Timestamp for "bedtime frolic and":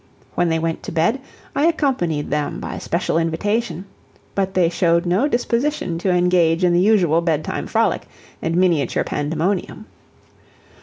7.21-8.57